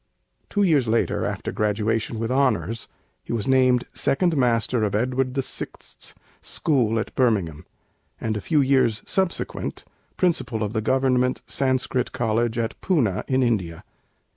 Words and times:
Two 0.49 0.63
years 0.63 0.87
later, 0.87 1.25
after 1.27 1.51
graduation 1.51 2.17
with 2.17 2.31
honors, 2.31 2.87
he 3.23 3.31
was 3.31 3.47
named 3.47 3.85
second 3.93 4.35
master 4.35 4.83
of 4.83 4.95
Edward 4.95 5.35
the 5.35 5.43
Sixth's 5.43 6.15
School 6.41 6.97
at 6.97 7.13
Birmingham; 7.13 7.67
and, 8.19 8.35
a 8.35 8.41
few 8.41 8.61
years 8.61 9.03
subsequent, 9.05 9.85
principal 10.17 10.63
of 10.63 10.73
the 10.73 10.81
Government 10.81 11.43
Sanskrit 11.45 12.13
College 12.13 12.57
at 12.57 12.81
Poona, 12.81 13.23
in 13.27 13.43
India. 13.43 13.83